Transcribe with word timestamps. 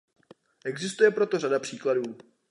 Existuje 0.65 1.11
pro 1.11 1.27
to 1.27 1.39
řada 1.39 1.59
příkladů. 1.59 2.01